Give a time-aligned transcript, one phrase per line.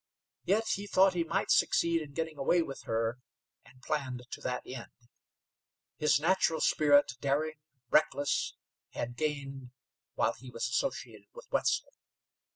[0.45, 3.19] Yet he thought he might succeed in getting away with her,
[3.63, 4.89] and planned to that end.
[5.95, 7.59] His natural spirit, daring,
[7.91, 8.55] reckless,
[8.93, 9.69] had gained
[10.15, 11.93] while he was associated with Wetzel.